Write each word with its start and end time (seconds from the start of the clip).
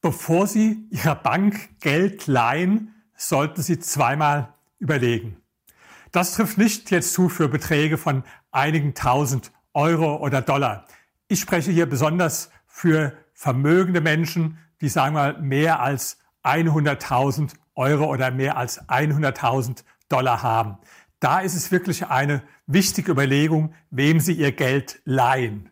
bevor 0.00 0.46
Sie 0.46 0.86
Ihrer 0.90 1.14
Bank 1.14 1.80
Geld 1.80 2.26
leihen, 2.26 2.94
sollten 3.16 3.62
Sie 3.62 3.78
zweimal 3.78 4.54
überlegen. 4.78 5.36
Das 6.12 6.34
trifft 6.34 6.58
nicht 6.58 6.90
jetzt 6.90 7.12
zu 7.12 7.28
für 7.28 7.48
Beträge 7.48 7.98
von 7.98 8.22
einigen 8.50 8.94
tausend 8.94 9.52
Euro 9.74 10.16
oder 10.16 10.40
Dollar. 10.40 10.86
Ich 11.28 11.40
spreche 11.40 11.70
hier 11.70 11.86
besonders 11.86 12.50
für 12.66 13.12
vermögende 13.34 14.00
Menschen, 14.00 14.58
die 14.80 14.88
sagen 14.88 15.14
wir 15.14 15.38
mehr 15.38 15.80
als 15.80 16.18
100.000 16.44 17.52
Euro 17.74 18.06
oder 18.06 18.30
mehr 18.30 18.56
als 18.56 18.88
100.000 18.88 19.84
Dollar 20.08 20.42
haben. 20.42 20.78
Da 21.20 21.40
ist 21.40 21.54
es 21.54 21.70
wirklich 21.70 22.06
eine 22.06 22.42
wichtige 22.66 23.12
Überlegung, 23.12 23.74
wem 23.90 24.20
Sie 24.20 24.32
Ihr 24.32 24.52
Geld 24.52 25.00
leihen. 25.04 25.70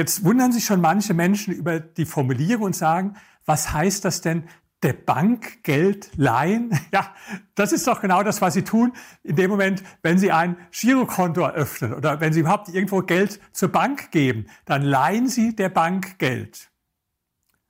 Jetzt 0.00 0.24
wundern 0.24 0.50
sich 0.50 0.64
schon 0.64 0.80
manche 0.80 1.12
Menschen 1.12 1.52
über 1.52 1.78
die 1.78 2.06
Formulierung 2.06 2.64
und 2.64 2.74
sagen, 2.74 3.16
was 3.44 3.74
heißt 3.74 4.02
das 4.06 4.22
denn, 4.22 4.44
der 4.82 4.94
Bank 4.94 5.62
Geld 5.62 6.10
leihen? 6.16 6.70
Ja, 6.90 7.14
das 7.54 7.72
ist 7.72 7.86
doch 7.86 8.00
genau 8.00 8.22
das, 8.22 8.40
was 8.40 8.54
Sie 8.54 8.62
tun 8.62 8.94
in 9.22 9.36
dem 9.36 9.50
Moment, 9.50 9.82
wenn 10.02 10.18
Sie 10.18 10.32
ein 10.32 10.56
Girokonto 10.70 11.42
eröffnen 11.42 11.92
oder 11.92 12.18
wenn 12.18 12.32
Sie 12.32 12.40
überhaupt 12.40 12.70
irgendwo 12.70 13.02
Geld 13.02 13.40
zur 13.52 13.68
Bank 13.68 14.10
geben, 14.10 14.46
dann 14.64 14.80
leihen 14.80 15.28
Sie 15.28 15.54
der 15.54 15.68
Bank 15.68 16.18
Geld. 16.18 16.70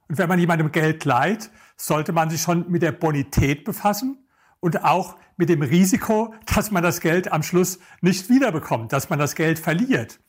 Und 0.07 0.17
wenn 0.19 0.29
man 0.29 0.39
jemandem 0.39 0.71
Geld 0.71 1.05
leiht, 1.05 1.51
sollte 1.77 2.13
man 2.13 2.31
sich 2.31 2.43
schon 2.43 2.71
mit 2.71 2.83
der 2.83 2.93
Bonität 2.93 3.65
befassen 3.65 4.25
und 4.61 4.85
auch 4.85 5.17
mit 5.37 5.49
dem 5.49 5.63
Risiko, 5.63 6.33
dass 6.55 6.71
man 6.71 6.85
das 6.85 7.01
Geld 7.01 7.33
am 7.33 7.43
Schluss 7.43 7.81
nicht 8.03 8.31
wiederbekommt, 8.31 8.93
dass 8.93 9.11
man 9.11 9.19
das 9.19 9.35
Geld 9.35 9.59
verliert. 9.59 10.21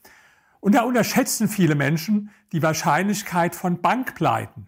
Und 0.61 0.75
da 0.75 0.83
unterschätzen 0.83 1.49
viele 1.49 1.75
Menschen 1.75 2.29
die 2.53 2.63
Wahrscheinlichkeit 2.63 3.55
von 3.55 3.81
Bankpleiten. 3.81 4.67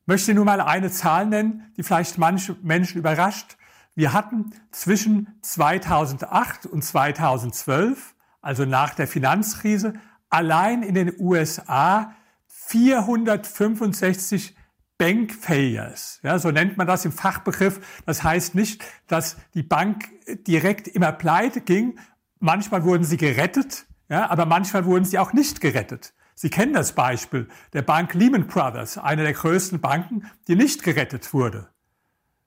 Ich 0.00 0.06
möchte 0.06 0.32
nur 0.32 0.44
mal 0.44 0.60
eine 0.60 0.90
Zahl 0.90 1.26
nennen, 1.26 1.72
die 1.76 1.82
vielleicht 1.82 2.18
manche 2.18 2.56
Menschen 2.62 2.98
überrascht. 2.98 3.58
Wir 3.94 4.12
hatten 4.12 4.52
zwischen 4.70 5.36
2008 5.42 6.66
und 6.66 6.82
2012, 6.82 8.14
also 8.40 8.64
nach 8.64 8.94
der 8.94 9.06
Finanzkrise, 9.06 9.94
allein 10.30 10.82
in 10.82 10.94
den 10.94 11.12
USA 11.18 12.14
465 12.46 14.56
Bank 14.98 15.32
Failures. 15.32 16.20
Ja, 16.22 16.38
so 16.38 16.52
nennt 16.52 16.78
man 16.78 16.86
das 16.86 17.04
im 17.04 17.12
Fachbegriff. 17.12 18.02
Das 18.06 18.22
heißt 18.22 18.54
nicht, 18.54 18.84
dass 19.08 19.36
die 19.54 19.64
Bank 19.64 20.08
direkt 20.46 20.86
immer 20.86 21.10
pleite 21.10 21.60
ging. 21.60 21.98
Manchmal 22.38 22.84
wurden 22.84 23.04
sie 23.04 23.16
gerettet, 23.16 23.86
ja, 24.08 24.30
aber 24.30 24.46
manchmal 24.46 24.84
wurden 24.84 25.04
sie 25.04 25.18
auch 25.18 25.32
nicht 25.32 25.60
gerettet. 25.60 26.14
Sie 26.34 26.50
kennen 26.50 26.72
das 26.72 26.92
Beispiel 26.94 27.48
der 27.72 27.82
Bank 27.82 28.14
Lehman 28.14 28.46
Brothers, 28.46 28.98
eine 28.98 29.22
der 29.22 29.32
größten 29.32 29.80
Banken, 29.80 30.30
die 30.48 30.56
nicht 30.56 30.82
gerettet 30.82 31.32
wurde. 31.32 31.68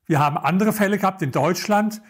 Wir 0.06 0.20
haben 0.20 0.38
andere 0.38 0.74
Fälle 0.74 0.98
gehabt 0.98 1.22
in 1.22 1.32
Deutschland, 1.32 2.02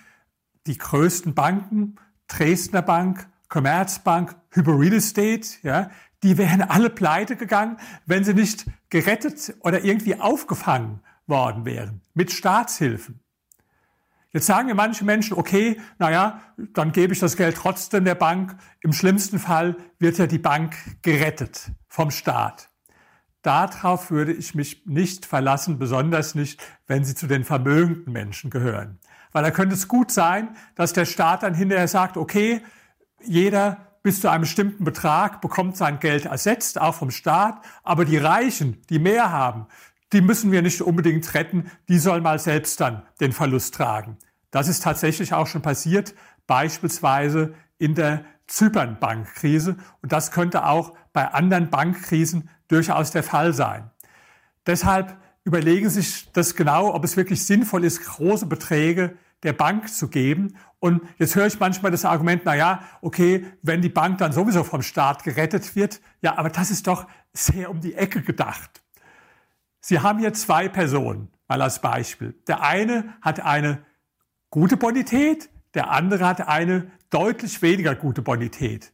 die 0.68 0.78
größten 0.78 1.34
Banken, 1.34 1.96
Dresdner 2.28 2.82
Bank, 2.82 3.28
Commerzbank, 3.50 4.36
Hyper 4.52 4.80
Real 4.80 4.94
Estate, 4.94 5.48
ja, 5.62 5.90
die 6.24 6.38
wären 6.38 6.62
alle 6.62 6.90
pleite 6.90 7.36
gegangen, 7.36 7.78
wenn 8.06 8.24
sie 8.24 8.34
nicht 8.34 8.66
gerettet 8.90 9.56
oder 9.60 9.84
irgendwie 9.84 10.20
aufgefangen 10.20 11.02
worden 11.28 11.66
wären 11.66 12.02
mit 12.14 12.32
Staatshilfen. 12.32 13.20
Jetzt 14.36 14.48
sagen 14.48 14.68
mir 14.68 14.76
manche 14.76 15.06
Menschen, 15.06 15.38
okay, 15.38 15.80
naja, 15.98 16.42
dann 16.58 16.92
gebe 16.92 17.14
ich 17.14 17.22
das 17.22 17.38
Geld 17.38 17.56
trotzdem 17.56 18.04
der 18.04 18.16
Bank. 18.16 18.58
Im 18.82 18.92
schlimmsten 18.92 19.40
Fall 19.40 19.78
wird 19.98 20.18
ja 20.18 20.28
die 20.28 20.40
Bank 20.40 20.76
gerettet 21.04 21.72
vom 21.88 22.12
Staat. 22.12 22.68
Darauf 23.44 24.12
würde 24.12 24.34
ich 24.34 24.54
mich 24.54 24.86
nicht 24.86 25.26
verlassen, 25.26 25.80
besonders 25.80 26.36
nicht, 26.36 26.62
wenn 26.86 27.06
Sie 27.06 27.16
zu 27.16 27.28
den 27.28 27.46
vermögenden 27.46 28.12
Menschen 28.12 28.50
gehören. 28.50 29.00
Weil 29.32 29.44
da 29.44 29.52
könnte 29.52 29.74
es 29.74 29.88
gut 29.88 30.12
sein, 30.12 30.50
dass 30.76 30.92
der 30.92 31.06
Staat 31.06 31.44
dann 31.44 31.54
hinterher 31.54 31.88
sagt, 31.88 32.18
okay, 32.18 32.62
jeder 33.24 33.96
bis 34.04 34.20
zu 34.20 34.30
einem 34.30 34.42
bestimmten 34.42 34.84
Betrag 34.84 35.40
bekommt 35.40 35.78
sein 35.78 36.02
Geld 36.02 36.26
ersetzt, 36.26 36.82
auch 36.82 36.96
vom 36.96 37.10
Staat, 37.10 37.64
aber 37.84 38.04
die 38.04 38.18
Reichen, 38.18 38.82
die 38.90 39.00
mehr 39.00 39.32
haben, 39.32 39.68
die 40.14 40.22
müssen 40.22 40.52
wir 40.52 40.62
nicht 40.62 40.82
unbedingt 40.82 41.34
retten, 41.34 41.72
die 41.90 42.00
sollen 42.00 42.24
mal 42.24 42.40
selbst 42.40 42.80
dann 42.80 43.04
den 43.20 43.32
Verlust 43.32 43.74
tragen. 43.74 44.18
Das 44.52 44.68
ist 44.68 44.84
tatsächlich 44.84 45.34
auch 45.34 45.48
schon 45.48 45.62
passiert, 45.62 46.14
beispielsweise 46.48 47.54
in 47.78 47.96
der 47.96 48.24
Zypern-Bankkrise. 48.48 49.76
Und 50.02 50.12
das 50.12 50.32
könnte 50.32 50.66
auch 50.66 50.94
bei 51.14 51.28
anderen 51.34 51.70
Bankkrisen 51.70 52.50
durchaus 52.68 53.12
der 53.12 53.24
Fall 53.24 53.54
sein. 53.54 53.90
Deshalb 54.66 55.18
überlegen 55.44 55.90
Sie 55.90 56.02
sich 56.02 56.32
das 56.32 56.56
genau, 56.56 56.94
ob 56.94 57.04
es 57.04 57.18
wirklich 57.18 57.46
sinnvoll 57.46 57.84
ist, 57.84 58.04
große 58.04 58.46
Beträge 58.46 59.18
der 59.44 59.54
Bank 59.54 59.90
zu 59.90 60.08
geben. 60.08 60.56
Und 60.80 61.02
jetzt 61.18 61.36
höre 61.36 61.48
ich 61.48 61.60
manchmal 61.60 61.92
das 61.92 62.06
Argument, 62.06 62.44
na 62.46 62.56
ja, 62.56 62.84
okay, 63.02 63.46
wenn 63.62 63.82
die 63.82 63.90
Bank 63.90 64.18
dann 64.18 64.32
sowieso 64.32 64.64
vom 64.64 64.82
Staat 64.82 65.24
gerettet 65.24 65.76
wird, 65.76 66.02
ja, 66.22 66.38
aber 66.38 66.50
das 66.50 66.72
ist 66.72 66.88
doch 66.88 67.08
sehr 67.34 67.70
um 67.70 67.80
die 67.80 67.94
Ecke 67.94 68.22
gedacht. 68.22 68.82
Sie 69.88 70.00
haben 70.00 70.18
hier 70.18 70.34
zwei 70.34 70.68
Personen, 70.68 71.30
mal 71.48 71.62
als 71.62 71.80
Beispiel. 71.80 72.34
Der 72.48 72.64
eine 72.64 73.14
hat 73.22 73.42
eine 73.42 73.86
gute 74.50 74.78
Bonität, 74.78 75.48
der 75.76 75.92
andere 75.92 76.26
hat 76.26 76.48
eine 76.48 76.92
deutlich 77.12 77.62
weniger 77.62 77.94
gute 77.94 78.24
Bonität. 78.24 78.92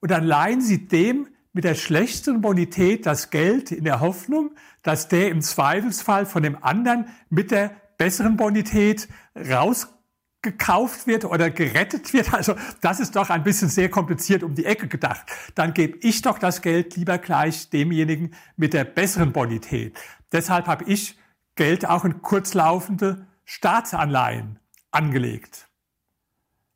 Und 0.00 0.10
dann 0.10 0.24
leihen 0.24 0.60
Sie 0.60 0.88
dem 0.88 1.28
mit 1.52 1.62
der 1.62 1.76
schlechteren 1.76 2.40
Bonität 2.40 3.06
das 3.06 3.30
Geld 3.30 3.70
in 3.70 3.84
der 3.84 4.00
Hoffnung, 4.00 4.50
dass 4.82 5.06
der 5.06 5.28
im 5.28 5.42
Zweifelsfall 5.42 6.26
von 6.26 6.42
dem 6.42 6.60
anderen 6.60 7.06
mit 7.30 7.52
der 7.52 7.76
besseren 7.96 8.36
Bonität 8.36 9.06
rausgekauft 9.36 11.06
wird 11.06 11.24
oder 11.24 11.50
gerettet 11.50 12.12
wird. 12.12 12.34
Also 12.34 12.56
das 12.80 12.98
ist 12.98 13.14
doch 13.14 13.30
ein 13.30 13.44
bisschen 13.44 13.68
sehr 13.68 13.90
kompliziert 13.90 14.42
um 14.42 14.56
die 14.56 14.64
Ecke 14.64 14.88
gedacht. 14.88 15.24
Dann 15.54 15.72
gebe 15.72 15.98
ich 16.00 16.20
doch 16.20 16.40
das 16.40 16.62
Geld 16.62 16.96
lieber 16.96 17.18
gleich 17.18 17.70
demjenigen 17.70 18.34
mit 18.56 18.72
der 18.74 18.82
besseren 18.82 19.32
Bonität. 19.32 19.96
Deshalb 20.32 20.66
habe 20.66 20.84
ich 20.84 21.18
Geld 21.54 21.86
auch 21.86 22.04
in 22.04 22.22
kurzlaufende 22.22 23.26
Staatsanleihen 23.44 24.58
angelegt. 24.90 25.68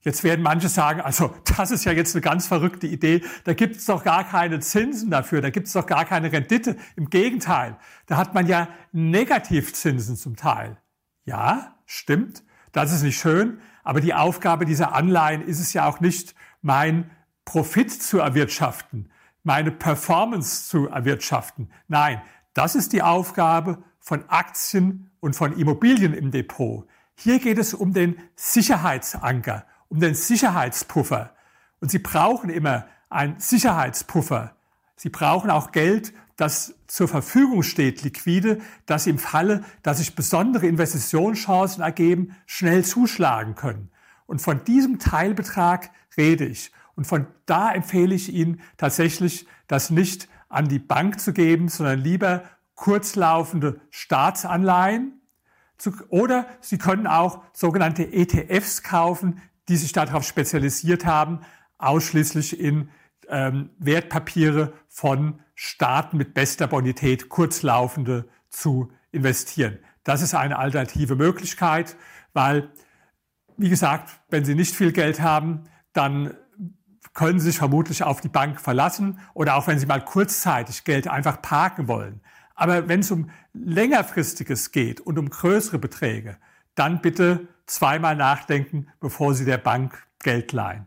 Jetzt 0.06 0.22
werden 0.22 0.42
manche 0.42 0.68
sagen, 0.68 1.00
also 1.00 1.34
das 1.56 1.72
ist 1.72 1.84
ja 1.84 1.90
jetzt 1.90 2.14
eine 2.14 2.20
ganz 2.20 2.46
verrückte 2.46 2.86
Idee, 2.86 3.24
da 3.42 3.54
gibt 3.54 3.76
es 3.76 3.86
doch 3.86 4.04
gar 4.04 4.22
keine 4.22 4.60
Zinsen 4.60 5.10
dafür, 5.10 5.40
da 5.40 5.50
gibt 5.50 5.66
es 5.66 5.72
doch 5.72 5.86
gar 5.86 6.04
keine 6.04 6.30
Rendite. 6.30 6.76
Im 6.94 7.10
Gegenteil, 7.10 7.76
da 8.06 8.16
hat 8.16 8.32
man 8.32 8.46
ja 8.46 8.68
Negativzinsen 8.92 10.16
zum 10.16 10.36
Teil. 10.36 10.76
Ja, 11.24 11.74
stimmt, 11.86 12.44
das 12.70 12.92
ist 12.92 13.02
nicht 13.02 13.18
schön, 13.18 13.58
aber 13.82 14.00
die 14.00 14.14
Aufgabe 14.14 14.64
dieser 14.64 14.94
Anleihen 14.94 15.42
ist 15.42 15.58
es 15.58 15.72
ja 15.72 15.88
auch 15.88 15.98
nicht, 15.98 16.36
mein 16.62 17.10
Profit 17.44 17.90
zu 17.90 18.20
erwirtschaften, 18.20 19.10
meine 19.42 19.72
Performance 19.72 20.68
zu 20.68 20.88
erwirtschaften. 20.88 21.68
Nein, 21.88 22.22
das 22.56 22.74
ist 22.74 22.94
die 22.94 23.02
Aufgabe 23.02 23.82
von 24.00 24.24
Aktien 24.28 25.10
und 25.20 25.36
von 25.36 25.58
Immobilien 25.58 26.14
im 26.14 26.30
Depot. 26.30 26.88
Hier 27.14 27.38
geht 27.38 27.58
es 27.58 27.74
um 27.74 27.92
den 27.92 28.16
Sicherheitsanker, 28.34 29.66
um 29.88 30.00
den 30.00 30.14
Sicherheitspuffer. 30.14 31.34
Und 31.80 31.90
Sie 31.90 31.98
brauchen 31.98 32.48
immer 32.48 32.86
einen 33.10 33.38
Sicherheitspuffer. 33.38 34.56
Sie 34.96 35.10
brauchen 35.10 35.50
auch 35.50 35.70
Geld, 35.70 36.14
das 36.36 36.74
zur 36.86 37.08
Verfügung 37.08 37.62
steht, 37.62 38.02
liquide, 38.02 38.60
das 38.86 39.06
im 39.06 39.18
Falle, 39.18 39.62
dass 39.82 39.98
sich 39.98 40.14
besondere 40.14 40.66
Investitionschancen 40.66 41.82
ergeben, 41.82 42.36
schnell 42.46 42.86
zuschlagen 42.86 43.54
können. 43.54 43.90
Und 44.26 44.40
von 44.40 44.64
diesem 44.64 44.98
Teilbetrag 44.98 45.90
rede 46.16 46.46
ich. 46.46 46.72
Und 46.94 47.06
von 47.06 47.26
da 47.44 47.72
empfehle 47.72 48.14
ich 48.14 48.32
Ihnen 48.32 48.60
tatsächlich, 48.78 49.46
das 49.66 49.90
nicht 49.90 50.28
an 50.48 50.68
die 50.68 50.78
Bank 50.78 51.20
zu 51.20 51.32
geben, 51.32 51.68
sondern 51.68 52.00
lieber 52.00 52.44
kurzlaufende 52.74 53.80
Staatsanleihen. 53.90 55.20
Oder 56.08 56.46
Sie 56.60 56.78
können 56.78 57.06
auch 57.06 57.42
sogenannte 57.52 58.12
ETFs 58.12 58.82
kaufen, 58.82 59.42
die 59.68 59.76
sich 59.76 59.92
darauf 59.92 60.24
spezialisiert 60.24 61.04
haben, 61.04 61.40
ausschließlich 61.78 62.60
in 62.60 62.88
ähm, 63.28 63.70
Wertpapiere 63.78 64.72
von 64.88 65.40
Staaten 65.54 66.16
mit 66.16 66.34
bester 66.34 66.66
Bonität, 66.66 67.28
kurzlaufende, 67.28 68.28
zu 68.48 68.90
investieren. 69.12 69.78
Das 70.04 70.22
ist 70.22 70.34
eine 70.34 70.58
alternative 70.58 71.16
Möglichkeit, 71.16 71.96
weil, 72.32 72.70
wie 73.56 73.68
gesagt, 73.68 74.20
wenn 74.30 74.44
Sie 74.44 74.54
nicht 74.54 74.74
viel 74.74 74.92
Geld 74.92 75.20
haben, 75.20 75.64
dann 75.92 76.34
können 77.16 77.40
Sie 77.40 77.46
sich 77.46 77.58
vermutlich 77.58 78.04
auf 78.04 78.20
die 78.20 78.28
Bank 78.28 78.60
verlassen 78.60 79.18
oder 79.32 79.56
auch 79.56 79.66
wenn 79.66 79.78
Sie 79.78 79.86
mal 79.86 80.04
kurzzeitig 80.04 80.84
Geld 80.84 81.08
einfach 81.08 81.40
parken 81.40 81.88
wollen. 81.88 82.20
Aber 82.54 82.88
wenn 82.88 83.00
es 83.00 83.10
um 83.10 83.30
längerfristiges 83.54 84.70
geht 84.70 85.00
und 85.00 85.18
um 85.18 85.30
größere 85.30 85.78
Beträge, 85.78 86.36
dann 86.74 87.00
bitte 87.00 87.48
zweimal 87.66 88.16
nachdenken, 88.16 88.88
bevor 89.00 89.34
Sie 89.34 89.46
der 89.46 89.58
Bank 89.58 90.06
Geld 90.22 90.52
leihen. 90.52 90.86